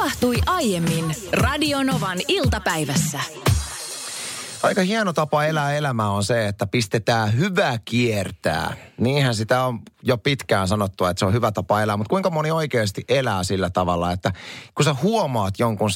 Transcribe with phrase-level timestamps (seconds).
[0.00, 3.20] tapahtui aiemmin Radionovan iltapäivässä.
[4.62, 8.76] Aika hieno tapa elää elämää on se, että pistetään hyvä kiertää.
[8.98, 12.50] Niinhän sitä on jo pitkään sanottu, että se on hyvä tapa elää, mutta kuinka moni
[12.50, 14.32] oikeasti elää sillä tavalla, että
[14.74, 15.90] kun sä huomaat jonkun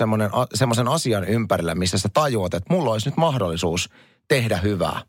[0.55, 3.91] semmoisen asian ympärillä, missä sä tajuat, että mulla olisi nyt mahdollisuus
[4.29, 5.01] tehdä hyvää,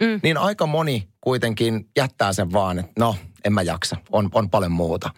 [0.00, 0.20] mm.
[0.22, 4.72] niin aika moni kuitenkin jättää sen vaan, että no, en mä jaksa, on, on paljon
[4.72, 5.10] muuta.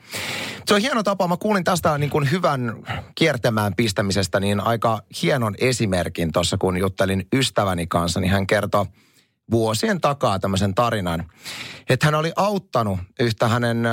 [0.66, 1.28] Se on hieno tapa.
[1.28, 2.82] Mä kuulin tästä niin kuin hyvän
[3.14, 8.86] kiertämään pistämisestä niin aika hienon esimerkin tuossa, kun juttelin ystäväni kanssa, niin hän kertoi
[9.50, 11.24] vuosien takaa tämmöisen tarinan,
[11.88, 13.86] että hän oli auttanut yhtä hänen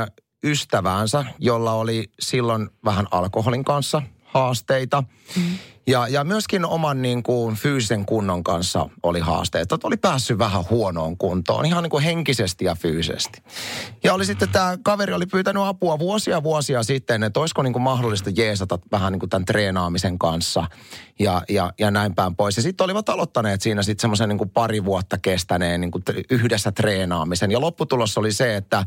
[0.43, 4.01] ystäväänsä, jolla oli silloin vähän alkoholin kanssa
[4.33, 5.03] haasteita.
[5.35, 5.43] Mm.
[5.87, 9.75] Ja, ja myöskin oman niin kuin, fyysisen kunnon kanssa oli haasteita.
[9.75, 13.43] Että oli päässyt vähän huonoon kuntoon, ihan niin kuin henkisesti ja fyysisesti.
[14.03, 17.83] Ja oli sitten tämä kaveri oli pyytänyt apua vuosia vuosia sitten, että olisiko niin kuin
[17.83, 20.67] mahdollista jeesata vähän niin kuin tämän treenaamisen kanssa
[21.19, 22.57] ja, ja, ja näin päin pois.
[22.57, 26.71] Ja sitten olivat aloittaneet siinä sitten semmoisen niin kuin pari vuotta kestäneen niin kuin yhdessä
[26.71, 27.51] treenaamisen.
[27.51, 28.85] Ja lopputulos oli se, että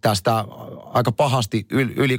[0.00, 0.44] tästä
[0.92, 2.18] aika pahasti yli, yli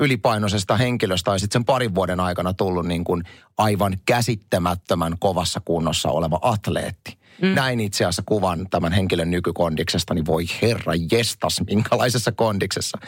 [0.00, 3.24] ylipainoisesta henkilöstä tai sitten sen parin vuoden aikana tullut niin kuin
[3.58, 7.18] aivan käsittämättömän kovassa kunnossa oleva atleetti.
[7.42, 7.54] Mm.
[7.54, 12.98] Näin itse asiassa kuvan tämän henkilön nykykondiksesta, niin voi herra jestas, minkälaisessa kondiksessa.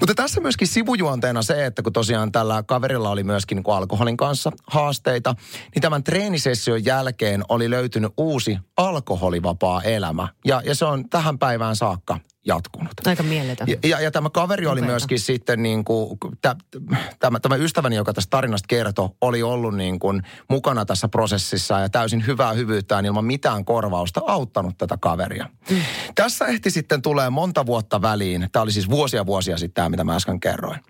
[0.00, 4.52] Mutta tässä myöskin sivujuonteena se, että kun tosiaan tällä kaverilla oli myöskin niin alkoholin kanssa
[4.66, 5.34] haasteita,
[5.74, 10.28] niin tämän treenisession jälkeen oli löytynyt uusi alkoholivapaa elämä.
[10.44, 12.92] Ja, ja se on tähän päivään saakka jatkunut.
[13.06, 13.68] Aika mieletön.
[13.68, 16.56] Ja, ja, ja tämä kaveri oli myöskin sitten niin kuin, tä,
[17.18, 21.88] tämä, tämä ystäväni, joka tästä tarinasta kertoi, oli ollut niin kuin mukana tässä prosessissa ja
[21.88, 25.48] täysin hyvää hyvyyttään ilman mitään korvausta auttanut tätä kaveria.
[25.70, 25.76] Mm.
[26.14, 28.48] Tässä ehti sitten tulee monta vuotta väliin.
[28.52, 30.80] Tämä oli siis vuosia vuosia sitten tämä, mitä mä äsken kerroin.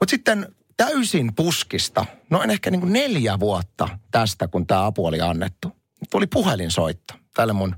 [0.00, 5.20] Mutta sitten täysin puskista, noin ehkä niin kuin neljä vuotta tästä, kun tämä apu oli
[5.20, 5.72] annettu,
[6.10, 7.76] tuli puhelinsoitto tälle mun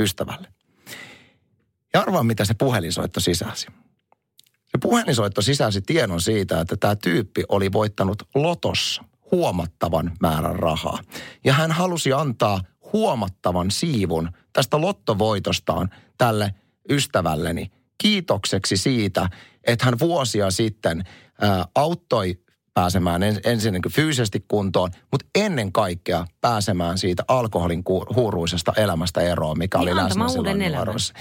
[0.00, 0.48] ystävälle.
[1.94, 3.66] Ja arvaa, mitä se puhelinsoitto sisäsi.
[4.64, 10.98] Se puhelinsoitto sisäsi tiedon siitä, että tämä tyyppi oli voittanut lotossa huomattavan määrän rahaa.
[11.44, 12.60] Ja hän halusi antaa
[12.92, 16.54] huomattavan siivun tästä lottovoitostaan tälle
[16.90, 19.28] ystävälleni kiitokseksi siitä,
[19.64, 21.04] että hän vuosia sitten
[21.74, 22.38] auttoi
[22.74, 27.82] pääsemään ensin niin fyysisesti kuntoon, mutta ennen kaikkea pääsemään siitä alkoholin
[28.14, 30.58] huuruisesta elämästä eroon, mikä niin, oli läsnä silloin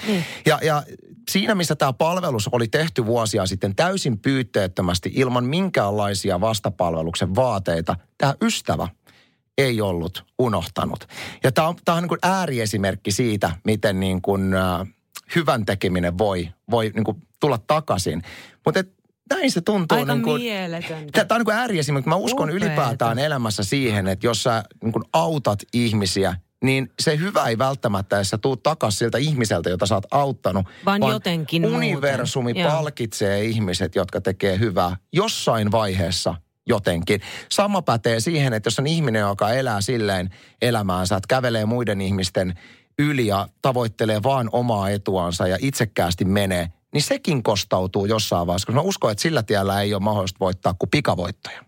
[0.08, 0.26] niin.
[0.46, 0.84] ja, ja
[1.30, 8.34] siinä, missä tämä palvelus oli tehty vuosia sitten täysin pyytteettömästi ilman minkäänlaisia vastapalveluksen vaateita, tämä
[8.42, 8.88] ystävä
[9.58, 11.08] ei ollut unohtanut.
[11.44, 14.88] Ja tämä on, tämä on niin kuin ääriesimerkki siitä, miten niin kuin, äh,
[15.36, 18.22] hyvän tekeminen voi, voi niin kuin tulla takaisin.
[18.66, 18.84] Mutta
[19.29, 19.97] näin se tuntuu.
[19.97, 21.25] Aika niin kuin, mieletöntä.
[21.25, 22.09] Tämä on niin ääriesimerkki.
[22.09, 22.66] Mä uskon Upeeta.
[22.66, 28.16] ylipäätään elämässä siihen, että jos sä niin kuin autat ihmisiä, niin se hyvä ei välttämättä
[28.16, 30.66] edes tuu takaisin siltä ihmiseltä, jota sä oot auttanut.
[30.85, 32.72] Vaan, vaan jotenkin universumi muuten.
[32.72, 33.50] palkitsee Joo.
[33.50, 36.35] ihmiset, jotka tekee hyvää jossain vaiheessa
[36.68, 37.22] jotenkin.
[37.50, 40.29] Sama pätee siihen, että jos on ihminen, joka elää silleen
[40.62, 42.53] elämäänsä, että kävelee muiden ihmisten
[43.00, 48.81] yli ja tavoittelee vaan omaa etuansa ja itsekkäästi menee, niin sekin kostautuu jossain vaiheessa, koska
[48.81, 51.59] mä uskon, että sillä tiellä ei ole mahdollista voittaa kuin pikavoittoja.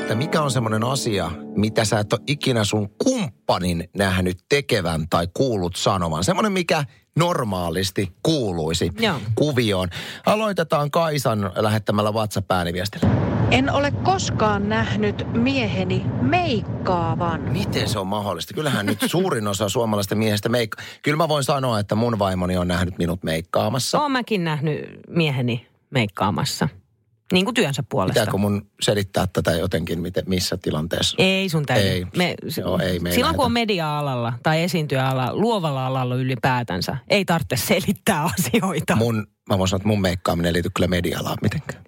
[0.00, 5.28] Että mikä on semmoinen asia, mitä sä et ole ikinä sun kumppanin nähnyt tekevän tai
[5.34, 6.24] kuullut sanovan?
[6.24, 6.84] Semmoinen, mikä
[7.16, 9.20] normaalisti kuuluisi Joo.
[9.34, 9.88] kuvioon.
[10.26, 13.31] Aloitetaan Kaisan lähettämällä WhatsApp-ääniviestillä.
[13.52, 17.40] En ole koskaan nähnyt mieheni meikkaavan.
[17.40, 18.54] Miten se on mahdollista?
[18.54, 20.84] Kyllähän nyt suurin osa suomalaisten miehistä meikkaa.
[21.02, 24.00] Kyllä mä voin sanoa, että mun vaimoni on nähnyt minut meikkaamassa.
[24.00, 26.68] Oon mäkin nähnyt mieheni meikkaamassa.
[27.32, 28.20] Niin kuin työnsä puolesta.
[28.20, 31.16] Pitääkö mun selittää tätä jotenkin, miten, missä tilanteessa?
[31.18, 31.90] Ei sun täytyy.
[31.90, 37.24] Ei, me, joo, ei me silloin kun on media-alalla tai esiintyjäalalla, luovalla alalla ylipäätänsä, ei
[37.24, 38.96] tarvitse selittää asioita.
[38.96, 41.81] Mun, mä voin sanoa, että mun meikkaaminen ei liity kyllä media-alaan mitenkään.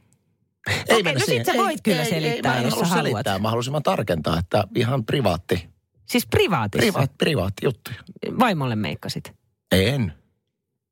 [0.67, 3.06] Ei Okei, no sit sä voit ei, kyllä ei, selittää, ei, jos sä haluat.
[3.06, 3.38] Selittää.
[3.38, 5.69] Mä haluaisin vaan tarkentaa, että ihan privaatti.
[6.06, 6.83] Siis privaatissa?
[6.83, 7.97] Privaat, privaatti juttuja.
[8.38, 9.35] Vaimolle meikkasit?
[9.73, 10.12] En.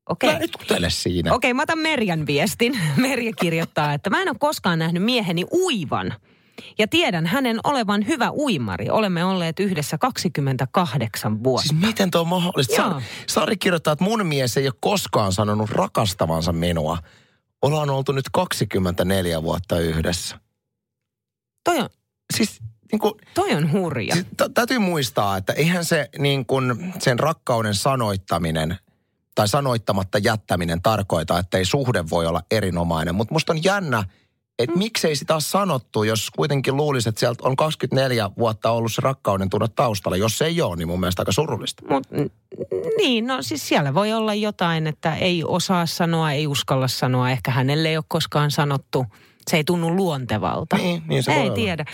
[0.09, 0.33] Okei.
[0.33, 1.35] Mä nyt kutele siinä.
[1.35, 2.81] Okei, mä otan Merjan viestin.
[2.97, 6.15] Merja kirjoittaa, että mä en ole koskaan nähnyt mieheni uivan.
[6.79, 8.91] Ja tiedän hänen olevan hyvä uimari.
[8.91, 11.69] Olemme olleet yhdessä 28 vuotta.
[11.69, 13.03] Siis miten tuo on mahdollista?
[13.27, 16.99] Sari kirjoittaa, että mun mies ei ole koskaan sanonut rakastavansa minua
[17.63, 20.39] ollaan oltu nyt 24 vuotta yhdessä.
[21.65, 21.89] Toi on,
[22.37, 22.61] siis,
[22.93, 24.15] niin kuin, toi on hurja.
[24.15, 28.77] Siis, t- täytyy muistaa, että eihän se niin kuin, sen rakkauden sanoittaminen
[29.35, 33.15] tai sanoittamatta jättäminen tarkoita, että ei suhde voi olla erinomainen.
[33.15, 34.05] Mutta musta on jännä,
[34.65, 39.03] että miksei sitä ole sanottu, jos kuitenkin luulisi, että sieltä on 24 vuotta ollut se
[39.05, 40.17] rakkauden tunne taustalla.
[40.17, 41.83] Jos se ei ole, niin mun mielestä aika surullista.
[41.91, 42.07] Mut,
[42.99, 47.31] niin, no siis siellä voi olla jotain, että ei osaa sanoa, ei uskalla sanoa.
[47.31, 49.07] Ehkä hänelle ei ole koskaan sanottu.
[49.51, 50.77] Se ei tunnu luontevalta.
[50.77, 51.55] Niin, niin se voi Ei olla.
[51.55, 51.85] tiedä.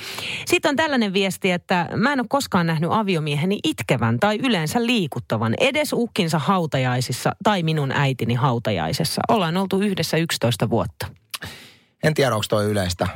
[0.46, 5.54] Sitten on tällainen viesti, että mä en ole koskaan nähnyt aviomieheni itkevän tai yleensä liikuttavan
[5.60, 9.22] edes ukkinsa hautajaisissa tai minun äitini hautajaisessa.
[9.28, 11.06] Ollaan oltu yhdessä 11 vuotta.
[12.02, 13.08] En tiedä, onko toi yleistä.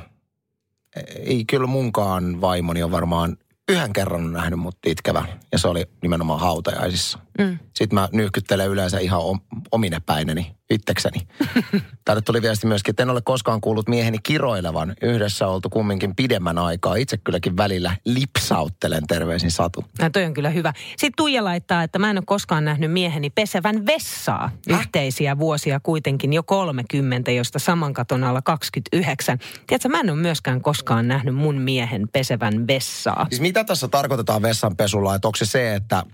[1.06, 3.36] Ei kyllä munkaan vaimoni on varmaan
[3.68, 5.40] yhden kerran nähnyt mut itkevän.
[5.52, 7.18] Ja se oli nimenomaan hautajaisissa.
[7.38, 7.58] Mm.
[7.74, 9.40] Sitten mä nyhkyttelen yleensä ihan om,
[9.72, 11.20] omine päineni, itsekseni.
[12.04, 14.94] Tänne tuli viesti myöskin, että en ole koskaan kuullut mieheni kiroilevan.
[15.02, 16.96] Yhdessä oltu kumminkin pidemmän aikaa.
[16.96, 19.84] Itse kylläkin välillä lipsauttelen terveisin Satu.
[19.98, 20.72] Ja toi on kyllä hyvä.
[20.88, 24.50] Sitten Tuija laittaa, että mä en ole koskaan nähnyt mieheni pesevän vessaa.
[24.68, 29.38] Yhteisiä vuosia kuitenkin jo 30, josta saman katon alla 29.
[29.66, 33.26] Tiedätkö, mä en ole myöskään koskaan nähnyt mun miehen pesevän vessaa.
[33.28, 35.14] Siis mitä tässä tarkoitetaan vessanpesulla?
[35.14, 36.04] Että onko se se, että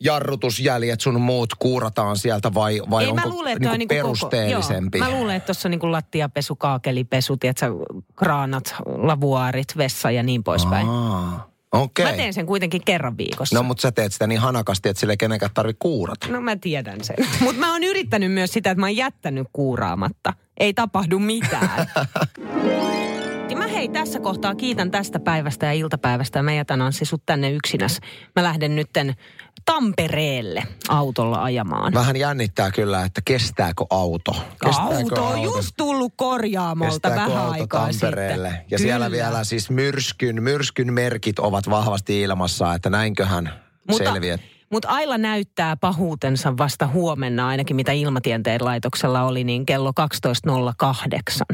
[0.00, 3.94] jarrutusjäljet sun muut kuurataan sieltä vai, vai Ei, onko mä luulen, että niinku on niinku
[3.94, 4.98] perusteellisempi?
[4.98, 7.66] Koko, joo, mä luulen, että tuossa on niinku lattiapesu, kaakelipesu, tiedätkö,
[8.16, 10.88] kraanat, lavuaarit, vessa ja niin poispäin.
[10.88, 12.04] Aa, okei.
[12.04, 13.56] Mä teen sen kuitenkin kerran viikossa.
[13.56, 16.28] No mutta sä teet sitä niin hanakasti, että sille ei kenenkään tarvitse kuurata.
[16.28, 17.16] No mä tiedän sen.
[17.44, 20.32] Mutta mä oon yrittänyt myös sitä, että mä oon jättänyt kuuraamatta.
[20.60, 21.90] Ei tapahdu mitään.
[23.50, 26.42] Ja mä hei tässä kohtaa kiitän tästä päivästä ja iltapäivästä.
[26.42, 28.00] Mä jätän Anssi sut tänne yksinäs.
[28.36, 29.14] Mä lähden nytten
[29.70, 31.94] Tampereelle autolla ajamaan.
[31.94, 34.32] Vähän jännittää kyllä, että kestääkö auto.
[34.64, 38.48] Kestääkö auto on just tullut korjaamolta Kestääkö vähän auto aikaa Tampereelle?
[38.48, 38.66] sitten.
[38.70, 39.16] Ja siellä Kyllä.
[39.16, 43.52] vielä siis myrskyn, myrskyn merkit ovat vahvasti ilmassa, että näinköhän
[43.92, 44.38] selviää.
[44.72, 49.92] Mutta Aila näyttää pahuutensa vasta huomenna, ainakin mitä ilmatieteen laitoksella oli, niin kello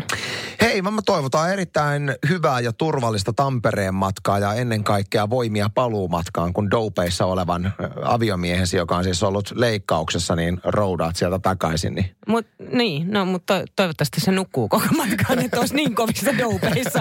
[0.01, 0.16] 12.08.
[0.61, 6.71] Hei, mä toivotaan erittäin hyvää ja turvallista Tampereen matkaa ja ennen kaikkea voimia paluumatkaan, kun
[6.71, 7.73] dopeissa olevan
[8.03, 11.95] aviomiehesi, joka on siis ollut leikkauksessa, niin roudaat sieltä takaisin.
[11.95, 12.17] Niin.
[12.29, 17.01] Mut, niin, no mutta to, toivottavasti se nukkuu koko matkaan, että olisi niin kovissa dopeissa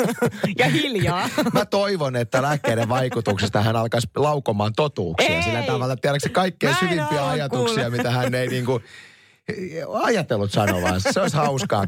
[0.58, 1.28] ja hiljaa.
[1.52, 5.36] Mä toivon, että lääkkeiden vaikutuksesta hän alkaisi laukomaan totuuksia.
[5.36, 5.42] Ei.
[5.42, 7.96] Sillä tavalla, että tiedätkö kaikkein syvimpiä ajatuksia, kuulla.
[7.96, 8.80] mitä hän ei niinku
[9.92, 11.00] ajatellut sanovan.
[11.00, 11.84] Se olisi hauskaa.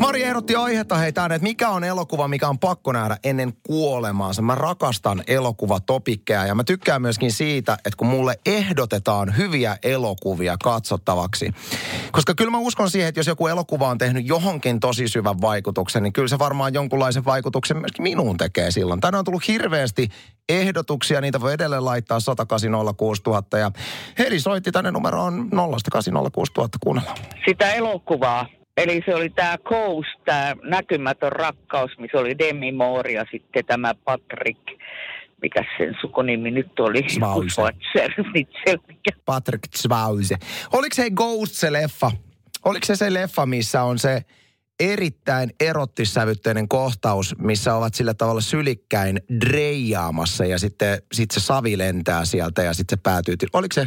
[0.00, 4.42] Mari ehdotti aihetta hei tänne, että mikä on elokuva, mikä on pakko nähdä ennen kuolemaansa.
[4.42, 11.52] Mä rakastan elokuvatopikkeja ja mä tykkään myöskin siitä, että kun mulle ehdotetaan hyviä elokuvia katsottavaksi.
[12.12, 16.02] Koska kyllä mä uskon siihen, että jos joku elokuva on tehnyt johonkin tosi syvän vaikutuksen,
[16.02, 19.00] niin kyllä se varmaan jonkunlaisen vaikutuksen myöskin minuun tekee silloin.
[19.00, 20.08] Tänään on tullut hirveästi
[20.48, 23.70] ehdotuksia, niitä voi edelleen laittaa 180 ja
[24.18, 27.14] Heli soitti tänne numeroon 0806000 kuunnella.
[27.46, 28.59] sitä elokuvaa.
[28.82, 33.94] Eli se oli tämä Ghost, tämä näkymätön rakkaus, missä oli Demi Moore ja sitten tämä
[34.04, 34.60] Patrick,
[35.42, 37.02] mikä sen sukunimi nyt oli?
[38.88, 40.36] Mikä Patrick Swayze.
[40.72, 42.10] Oliko se Ghost se leffa?
[42.64, 44.24] Oliko se se leffa, missä on se
[44.80, 52.24] erittäin erottissävytteinen kohtaus, missä ovat sillä tavalla sylikkäin dreijaamassa ja sitten sit se savi lentää
[52.24, 53.34] sieltä ja sitten se päätyy.
[53.52, 53.86] Oliko se?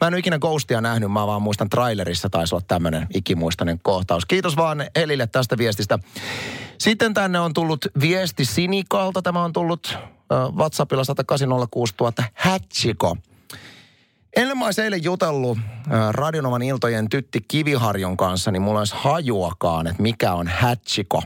[0.00, 4.26] Mä en ole ikinä Ghostia nähnyt, mä vaan muistan trailerissa taisi olla tämmöinen ikimuistainen kohtaus.
[4.26, 5.98] Kiitos vaan Elille tästä viestistä.
[6.78, 9.22] Sitten tänne on tullut viesti Sinikalta.
[9.22, 9.98] Tämä on tullut
[10.56, 11.02] WhatsAppilla
[12.22, 13.16] 1806000 Hatchiko.
[14.36, 15.58] Ennen mä olisin eilen jutellut
[16.10, 21.22] Radionovan iltojen tytti Kiviharjon kanssa, niin mulla olisi hajuakaan, että mikä on Hatchiko.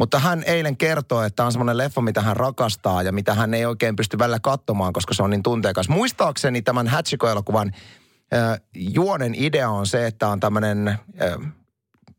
[0.00, 3.66] Mutta hän eilen kertoi, että on semmoinen leffa, mitä hän rakastaa ja mitä hän ei
[3.66, 5.88] oikein pysty välillä katsomaan, koska se on niin tunteikas.
[5.88, 7.72] Muistaakseni tämän Hatchiko-elokuvan
[8.34, 10.98] äh, juonen idea on se, että on tämmöinen äh,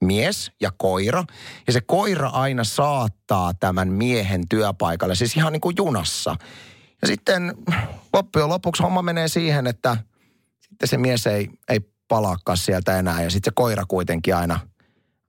[0.01, 1.23] mies ja koira.
[1.67, 6.35] Ja se koira aina saattaa tämän miehen työpaikalle, siis ihan niin kuin junassa.
[7.01, 7.53] Ja sitten
[8.13, 9.97] loppujen lopuksi homma menee siihen, että
[10.59, 13.23] sitten se mies ei, ei palaakaan sieltä enää.
[13.23, 14.59] Ja sitten se koira kuitenkin aina,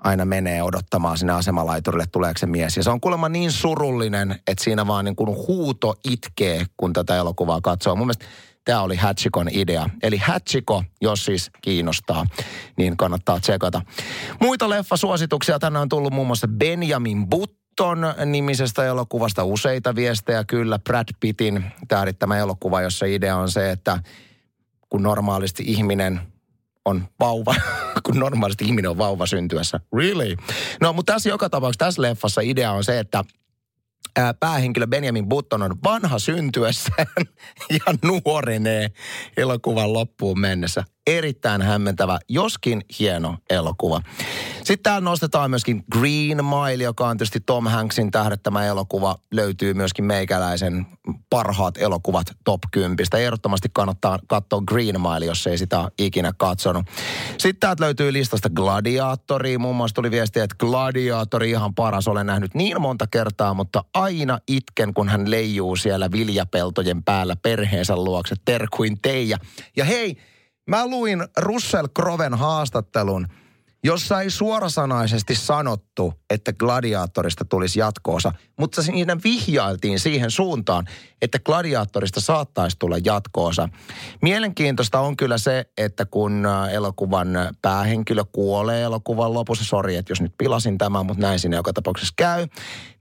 [0.05, 2.77] aina menee odottamaan sinne asemalaiturille, tuleeko se mies.
[2.77, 7.17] Ja se on kuulemma niin surullinen, että siinä vaan niin kuin huuto itkee, kun tätä
[7.17, 7.97] elokuvaa katsoo.
[7.97, 8.27] Mun mielestä
[8.65, 9.89] tämä oli Hatchikon idea.
[10.03, 12.27] Eli Hatchiko, jos siis kiinnostaa,
[12.77, 13.83] niin kannattaa tsekata.
[14.41, 20.45] Muita leffasuosituksia tänne on tullut muun muassa Benjamin Button nimisestä elokuvasta useita viestejä.
[20.45, 23.99] Kyllä Brad Pittin tähdittämä elokuva, jossa idea on se, että
[24.89, 26.32] kun normaalisti ihminen
[26.85, 27.55] on vauva,
[28.07, 29.81] kun normaalisti ihminen on vauva syntyessä.
[29.97, 30.37] Really?
[30.81, 33.25] No, mutta tässä joka tapauksessa, tässä leffassa idea on se, että
[34.17, 37.07] ää, päähenkilö Benjamin Button on vanha syntyessään
[37.71, 38.91] ja nuorenee
[39.37, 40.85] elokuvan loppuun mennessä.
[41.07, 44.01] Erittäin hämmentävä, joskin hieno elokuva.
[44.57, 49.17] Sitten täällä nostetaan myöskin Green Mile, joka on tietysti Tom Hanksin tähdettämä elokuva.
[49.33, 50.87] Löytyy myöskin meikäläisen
[51.31, 53.07] parhaat elokuvat top 10.
[53.19, 56.87] Ehdottomasti kannattaa katsoa Green Mile, jos ei sitä ikinä katsonut.
[57.39, 59.59] Sitten täältä löytyy listasta Gladiatori.
[59.59, 62.09] Muun muassa tuli viesti, että Gladiatori ihan paras.
[62.09, 67.97] Olen nähnyt niin monta kertaa, mutta aina itken, kun hän leijuu siellä viljapeltojen päällä perheensä
[67.97, 68.35] luokse.
[68.45, 69.37] Terkuin Teija.
[69.77, 70.17] Ja hei,
[70.71, 73.29] Mä luin Russell Kroven haastattelun,
[73.85, 80.85] jossa ei suorasanaisesti sanottu, että gladiaattorista tulisi jatkoosa, mutta siinä vihjailtiin siihen suuntaan,
[81.23, 83.69] että gladiaattorista saattaisi tulla jatkoosa.
[84.23, 87.29] Mielenkiintoista on kyllä se, että kun äh, elokuvan
[87.63, 92.15] päähenkilö kuolee elokuvan lopussa, sori, että jos nyt pilasin tämän, mutta näin sinne joka tapauksessa
[92.17, 92.47] käy,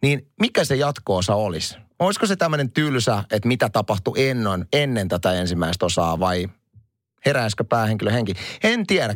[0.01, 1.77] niin mikä se jatkoosa olisi?
[1.99, 6.47] Olisiko se tämmöinen tylsä, että mitä tapahtui ennen, ennen tätä ensimmäistä osaa vai
[7.25, 8.33] heräisikö päähenkilö henki?
[8.63, 9.15] En tiedä.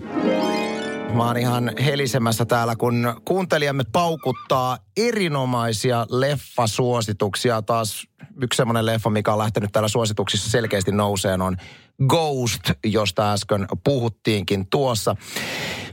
[1.14, 7.62] Mä oon ihan helisemässä täällä, kun kuuntelijamme paukuttaa erinomaisia leffasuosituksia.
[7.62, 8.08] Taas
[8.42, 11.58] yksi semmoinen leffa, mikä on lähtenyt täällä suosituksissa selkeästi nouseen, on
[12.08, 15.16] Ghost, josta äsken puhuttiinkin tuossa.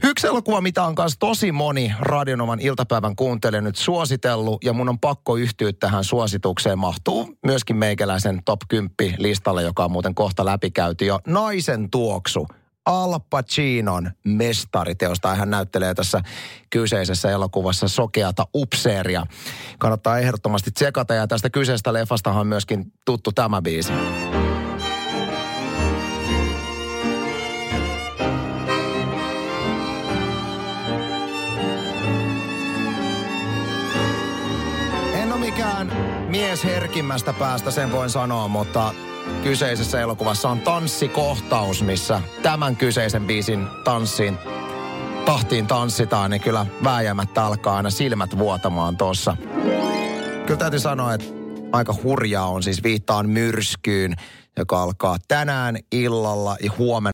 [0.03, 4.99] Yksi elokuva, mitä on myös tosi moni Radionovan iltapäivän kuuntelija nyt suositellut, ja mun on
[4.99, 11.05] pakko yhtyä tähän suositukseen, mahtuu myöskin meikäläisen top 10 listalle, joka on muuten kohta läpikäyty
[11.05, 11.19] jo.
[11.27, 12.47] Naisen tuoksu.
[12.85, 15.35] Al Pacinon mestariteosta.
[15.35, 16.21] Hän näyttelee tässä
[16.69, 19.25] kyseisessä elokuvassa sokeata upseeria.
[19.79, 23.93] Kannattaa ehdottomasti tsekata ja tästä kyseisestä leffastahan on myöskin tuttu tämä biisi.
[35.13, 35.91] En ole mikään
[36.29, 38.93] mies herkimmästä päästä, sen voin sanoa, mutta
[39.43, 44.37] kyseisessä elokuvassa on tanssikohtaus, missä tämän kyseisen biisin tanssiin
[45.25, 49.37] tahtiin tanssitaan, niin kyllä vääjäämättä alkaa aina silmät vuotamaan tuossa.
[50.45, 51.25] Kyllä täytyy sanoa, että
[51.71, 54.15] aika hurjaa on siis viittaan myrskyyn,
[54.57, 56.93] joka alkaa tänään illalla ja huomenna